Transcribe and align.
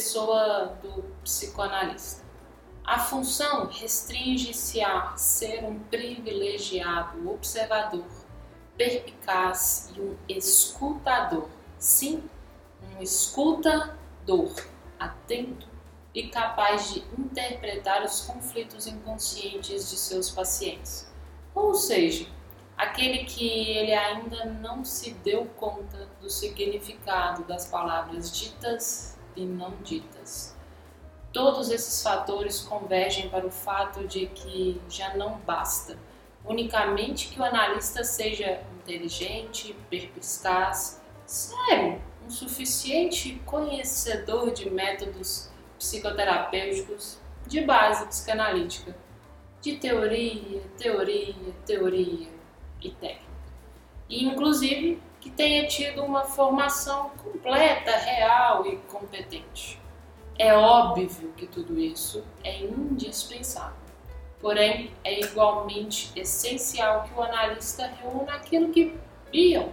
pessoa 0.00 0.78
do 0.82 1.02
psicoanalista. 1.22 2.24
A 2.82 2.98
função 2.98 3.66
restringe-se 3.66 4.80
a 4.80 5.14
ser 5.14 5.62
um 5.62 5.78
privilegiado 5.78 7.30
observador, 7.30 8.06
perpicaz 8.78 9.92
e 9.94 10.00
um 10.00 10.16
escutador. 10.26 11.50
Sim, 11.78 12.22
um 12.82 13.02
escutador 13.02 14.54
atento 14.98 15.68
e 16.14 16.28
capaz 16.28 16.94
de 16.94 17.04
interpretar 17.18 18.02
os 18.02 18.22
conflitos 18.22 18.86
inconscientes 18.86 19.90
de 19.90 19.98
seus 19.98 20.30
pacientes. 20.30 21.12
Ou 21.54 21.74
seja, 21.74 22.26
aquele 22.74 23.24
que 23.24 23.46
ele 23.46 23.92
ainda 23.92 24.46
não 24.46 24.82
se 24.82 25.12
deu 25.12 25.44
conta 25.58 26.08
do 26.22 26.30
significado 26.30 27.44
das 27.44 27.66
palavras 27.66 28.32
ditas 28.32 29.19
e 29.42 29.46
não 29.46 29.72
ditas. 29.82 30.56
Todos 31.32 31.70
esses 31.70 32.02
fatores 32.02 32.60
convergem 32.60 33.28
para 33.30 33.46
o 33.46 33.50
fato 33.50 34.06
de 34.06 34.26
que 34.26 34.80
já 34.88 35.16
não 35.16 35.38
basta 35.38 35.96
unicamente 36.44 37.28
que 37.28 37.40
o 37.40 37.44
analista 37.44 38.02
seja 38.02 38.62
inteligente, 38.80 39.74
perspicaz, 39.88 41.00
sério, 41.26 42.00
um 42.24 42.30
suficiente 42.30 43.40
conhecedor 43.46 44.50
de 44.50 44.68
métodos 44.70 45.50
psicoterapêuticos 45.78 47.18
de 47.46 47.62
base 47.62 48.06
psicanalítica, 48.06 48.96
de 49.60 49.76
teoria, 49.76 50.62
teoria, 50.76 51.34
teoria 51.66 52.28
e 52.80 52.90
técnica. 52.90 53.30
E, 54.08 54.24
inclusive, 54.24 55.00
que 55.20 55.30
tenha 55.30 55.66
tido 55.66 56.02
uma 56.02 56.24
formação 56.24 57.10
completa, 57.10 57.90
real 57.96 58.66
e 58.66 58.76
competente. 58.76 59.80
É 60.38 60.54
óbvio 60.54 61.32
que 61.36 61.46
tudo 61.46 61.78
isso 61.78 62.24
é 62.42 62.60
indispensável. 62.60 63.76
Porém, 64.40 64.90
é 65.04 65.20
igualmente 65.20 66.10
essencial 66.16 67.02
que 67.04 67.12
o 67.12 67.22
analista 67.22 67.86
reúna 67.86 68.32
aquilo 68.32 68.72
que 68.72 68.98
Bion 69.30 69.68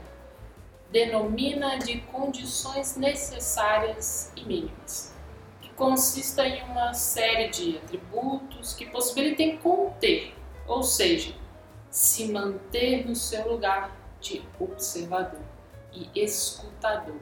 denomina 0.91 1.77
de 1.77 2.01
condições 2.01 2.97
necessárias 2.97 4.31
e 4.35 4.43
mínimas, 4.43 5.15
que 5.61 5.69
consista 5.69 6.45
em 6.45 6.61
uma 6.63 6.93
série 6.93 7.49
de 7.49 7.77
atributos 7.77 8.73
que 8.73 8.85
possibilitem 8.85 9.57
conter, 9.57 10.33
ou 10.65 10.83
seja, 10.83 11.33
se 11.89 12.31
manter 12.31 13.07
no 13.07 13.15
seu 13.15 13.49
lugar 13.49 13.95
de 14.19 14.43
observador 14.59 15.41
e 15.91 16.09
escutador, 16.15 17.19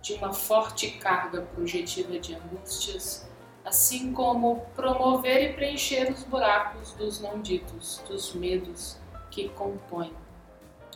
de 0.00 0.14
uma 0.14 0.32
forte 0.32 0.92
carga 0.92 1.42
projetiva 1.42 2.18
de 2.18 2.34
angústias, 2.34 3.28
assim 3.64 4.12
como 4.12 4.66
promover 4.76 5.50
e 5.50 5.52
preencher 5.54 6.12
os 6.12 6.22
buracos 6.22 6.92
dos 6.92 7.20
não 7.20 7.40
ditos, 7.40 8.02
dos 8.08 8.32
medos 8.34 8.96
que 9.30 9.48
compõem 9.50 10.14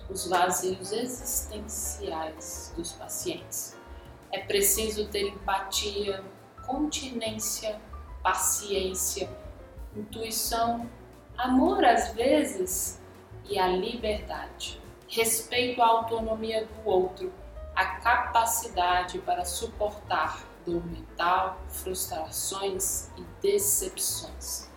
os 0.08 0.26
vazios 0.28 0.92
existenciais 0.92 2.72
dos 2.76 2.92
pacientes. 2.92 3.76
É 4.32 4.40
preciso 4.40 5.08
ter 5.08 5.28
empatia, 5.28 6.22
continência, 6.66 7.80
paciência, 8.22 9.28
intuição, 9.96 10.88
amor 11.36 11.84
às 11.84 12.12
vezes 12.12 13.00
e 13.48 13.58
a 13.58 13.66
liberdade, 13.66 14.79
respeito 15.10 15.82
à 15.82 15.86
autonomia 15.86 16.64
do 16.64 16.88
outro, 16.88 17.32
a 17.74 17.84
capacidade 17.96 19.18
para 19.18 19.44
suportar 19.44 20.44
dor 20.64 20.84
mental, 20.86 21.60
frustrações 21.68 23.08
e 23.16 23.22
decepções, 23.42 24.70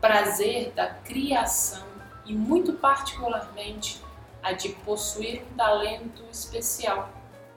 prazer 0.00 0.72
da 0.72 0.88
criação 0.88 1.86
e, 2.26 2.34
muito 2.34 2.72
particularmente, 2.74 4.02
a 4.42 4.52
de 4.52 4.70
possuir 4.70 5.44
um 5.44 5.56
talento 5.56 6.24
especial 6.30 7.08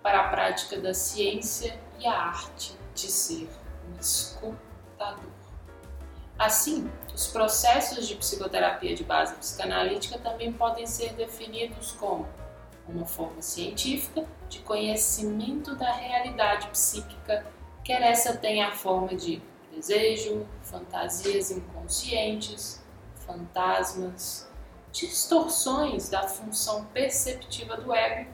para 0.04 0.20
a 0.20 0.30
prática 0.30 0.80
da 0.80 0.94
ciência 0.94 1.80
e 2.00 2.06
a 2.06 2.14
arte 2.14 2.78
de 2.94 3.10
ser 3.10 3.50
um 3.90 4.00
escutador. 4.00 5.45
Assim, 6.38 6.92
os 7.14 7.28
processos 7.28 8.08
de 8.08 8.16
psicoterapia 8.16 8.94
de 8.94 9.04
base 9.04 9.36
psicanalítica 9.36 10.20
também 10.20 10.52
podem 10.52 10.86
ser 10.86 11.14
definidos 11.14 11.94
como 11.94 12.28
uma 12.88 13.06
forma 13.06 13.42
científica 13.42 14.26
de 14.50 14.60
conhecimento 14.60 15.76
da 15.76 15.92
realidade 15.92 16.68
psíquica, 16.68 17.46
quer 17.84 18.02
essa 18.02 18.36
tenha 18.36 18.68
a 18.68 18.72
forma 18.72 19.16
de 19.16 19.42
desejo, 19.74 20.46
fantasias 20.62 21.52
inconscientes, 21.52 22.84
fantasmas, 23.26 24.48
distorções 24.92 26.10
da 26.10 26.28
função 26.28 26.86
perceptiva 26.86 27.76
do 27.78 27.94
ego, 27.94 28.30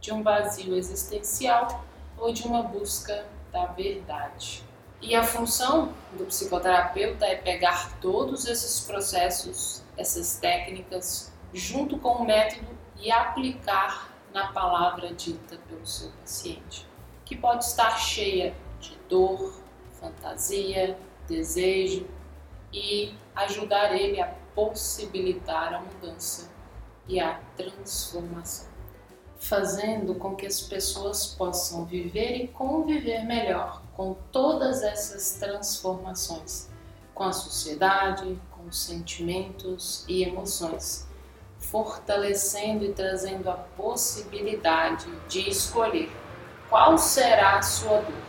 de 0.00 0.12
um 0.12 0.22
vazio 0.22 0.76
existencial 0.76 1.84
ou 2.18 2.32
de 2.32 2.46
uma 2.46 2.62
busca 2.62 3.26
da 3.50 3.66
verdade. 3.66 4.62
E 5.06 5.14
a 5.14 5.22
função 5.22 5.92
do 6.14 6.24
psicoterapeuta 6.24 7.26
é 7.26 7.36
pegar 7.36 8.00
todos 8.00 8.46
esses 8.46 8.80
processos, 8.80 9.82
essas 9.98 10.38
técnicas, 10.38 11.30
junto 11.52 11.98
com 11.98 12.22
o 12.22 12.24
método 12.24 12.66
e 12.96 13.12
aplicar 13.12 14.10
na 14.32 14.50
palavra 14.50 15.12
dita 15.12 15.58
pelo 15.68 15.86
seu 15.86 16.10
paciente, 16.22 16.88
que 17.22 17.36
pode 17.36 17.66
estar 17.66 17.98
cheia 17.98 18.56
de 18.80 18.96
dor, 19.06 19.52
fantasia, 20.00 20.98
desejo 21.28 22.08
e 22.72 23.12
ajudar 23.36 23.94
ele 23.94 24.22
a 24.22 24.34
possibilitar 24.54 25.74
a 25.74 25.80
mudança 25.80 26.50
e 27.06 27.20
a 27.20 27.42
transformação, 27.58 28.72
fazendo 29.38 30.14
com 30.14 30.34
que 30.34 30.46
as 30.46 30.60
pessoas 30.60 31.26
possam 31.26 31.84
viver 31.84 32.36
e 32.36 32.48
conviver 32.48 33.24
melhor 33.24 33.82
com 33.94 34.16
todas 34.32 34.82
essas 34.82 35.38
transformações, 35.38 36.70
com 37.14 37.24
a 37.24 37.32
sociedade, 37.32 38.38
com 38.50 38.68
os 38.68 38.78
sentimentos 38.78 40.04
e 40.08 40.24
emoções, 40.24 41.06
fortalecendo 41.58 42.84
e 42.84 42.92
trazendo 42.92 43.50
a 43.50 43.54
possibilidade 43.54 45.06
de 45.28 45.48
escolher 45.48 46.10
qual 46.68 46.98
será 46.98 47.58
a 47.58 47.62
sua 47.62 48.00
dor. 48.00 48.24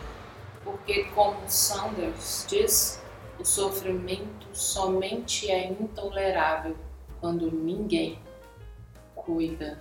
Porque, 0.62 1.04
como 1.14 1.36
Sanders 1.46 2.44
diz, 2.48 3.00
o 3.38 3.44
sofrimento 3.44 4.46
somente 4.52 5.50
é 5.50 5.70
intolerável 5.70 6.76
quando 7.20 7.50
ninguém 7.50 8.18
cuida 9.14 9.74